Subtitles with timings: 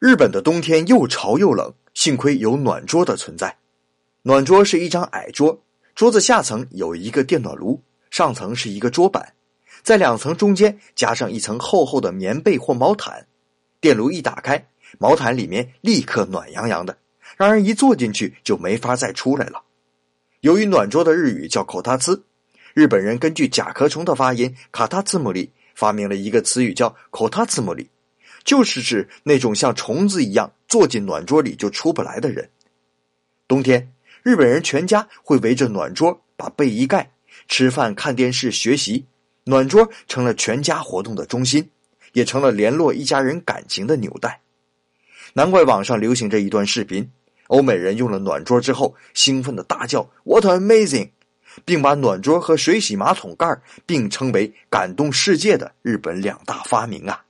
[0.00, 3.58] 日本的冬天又潮又冷，幸亏有暖桌的存在。
[4.22, 5.60] 暖桌是一张矮桌，
[5.94, 9.34] 桌子下层有一个电暖炉，上层是一个桌板，
[9.82, 13.26] 在两层中间加上一层厚厚的棉被或毛毯。
[13.78, 14.68] 电炉一打开，
[14.98, 16.96] 毛毯里面立刻暖洋洋的，
[17.36, 19.60] 让人一坐进去就没法再出来了。
[20.40, 22.24] 由于暖桌的日语叫口塔兹，
[22.72, 27.90] 日本人根据甲壳虫的发音卡塔兹姆里发明了一个词语叫口塔兹姆里。
[28.44, 32.48] 就是指那种像虫子一样坐进暖桌里就出不来的人。
[33.46, 33.92] 冬天，
[34.22, 37.10] 日本人全家会围着暖桌，把被一盖，
[37.48, 39.06] 吃饭、看电视、学习。
[39.44, 41.70] 暖桌成了全家活动的中心，
[42.12, 44.40] 也成了联络一家人感情的纽带。
[45.32, 47.10] 难怪网上流行这一段视频：
[47.48, 51.10] 欧美人用了暖桌之后，兴奋的大叫 “What amazing”，
[51.64, 57.24] 并把暖桌和水洗马桶盖并称为感动世界的日本两大发明啊！